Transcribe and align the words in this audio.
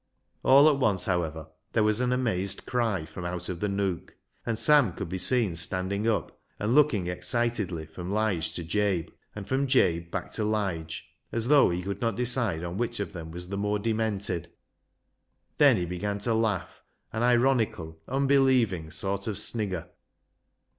All 0.41 0.67
at 0.67 0.79
once, 0.79 1.05
however, 1.05 1.49
there 1.73 1.83
was 1.83 2.01
an 2.01 2.11
amazed 2.11 2.65
cry 2.65 3.05
from 3.05 3.23
out 3.23 3.49
of 3.49 3.59
the 3.59 3.69
nook, 3.69 4.15
and 4.47 4.57
Sam 4.57 4.93
could 4.93 5.09
be 5.09 5.19
seen 5.19 5.55
standing 5.55 6.07
up, 6.07 6.41
and 6.57 6.73
looking 6.73 7.05
excitedly 7.05 7.85
from 7.85 8.11
Lige 8.11 8.51
to 8.55 8.63
Jabe, 8.63 9.09
and 9.35 9.47
from 9.47 9.67
Jabe 9.67 9.99
back 10.09 10.31
to 10.31 10.43
Lige, 10.43 11.05
as 11.31 11.49
though 11.49 11.69
he 11.69 11.83
could 11.83 12.01
not 12.01 12.15
decide 12.15 12.65
which 12.79 12.99
of 12.99 13.13
them 13.13 13.29
was 13.29 13.49
the 13.49 13.57
more 13.57 13.77
demented. 13.77 14.51
Then 15.59 15.77
he 15.77 15.85
began 15.85 16.17
to 16.21 16.33
laugh— 16.33 16.81
an 17.13 17.21
ironical 17.21 18.01
unbelieving 18.07 18.89
sort 18.89 19.27
of 19.27 19.37
snigger. 19.37 19.87